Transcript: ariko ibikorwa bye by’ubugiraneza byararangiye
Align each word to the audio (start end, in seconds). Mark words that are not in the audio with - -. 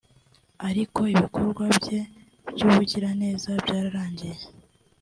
ariko 0.69 0.99
ibikorwa 1.13 1.65
bye 1.77 1.99
by’ubugiraneza 2.53 3.49
byararangiye 3.63 4.39